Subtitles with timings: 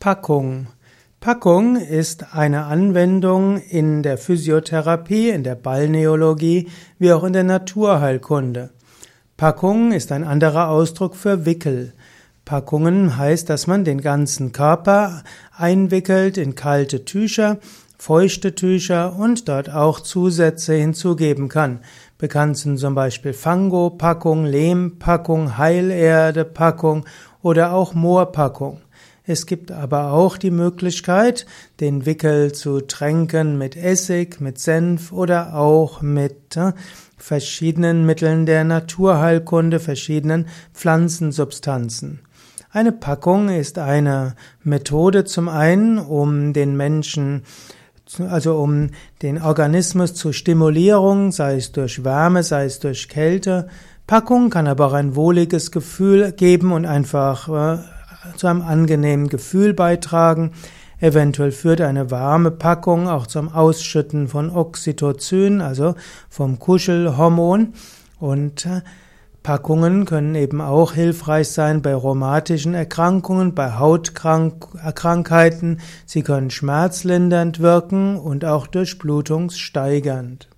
[0.00, 0.68] Packung.
[1.18, 6.68] Packung ist eine Anwendung in der Physiotherapie, in der Balneologie,
[7.00, 8.70] wie auch in der Naturheilkunde.
[9.36, 11.94] Packung ist ein anderer Ausdruck für Wickel.
[12.44, 15.24] Packungen heißt, dass man den ganzen Körper
[15.56, 17.58] einwickelt in kalte Tücher,
[17.98, 21.80] feuchte Tücher und dort auch Zusätze hinzugeben kann.
[22.18, 27.04] Bekannt sind zum Beispiel Fango-Packung, Lehmpackung, Heilerde-Packung
[27.42, 28.80] oder auch Moorpackung.
[29.30, 31.44] Es gibt aber auch die Möglichkeit,
[31.80, 36.72] den Wickel zu tränken mit Essig, mit Senf oder auch mit äh,
[37.18, 42.20] verschiedenen Mitteln der Naturheilkunde, verschiedenen Pflanzensubstanzen.
[42.70, 47.42] Eine Packung ist eine Methode zum einen, um den Menschen
[48.30, 53.68] also um den Organismus zur Stimulierung, sei es durch Wärme, sei es durch Kälte.
[54.06, 57.97] Packung kann aber auch ein wohliges Gefühl geben und einfach äh,
[58.36, 60.52] zu einem angenehmen Gefühl beitragen.
[61.00, 65.94] Eventuell führt eine warme Packung auch zum Ausschütten von Oxytocin, also
[66.28, 67.74] vom Kuschelhormon.
[68.18, 68.80] Und äh,
[69.44, 75.80] Packungen können eben auch hilfreich sein bei rheumatischen Erkrankungen, bei Hautkrankheiten.
[76.04, 80.48] Sie können schmerzlindernd wirken und auch durchblutungssteigernd.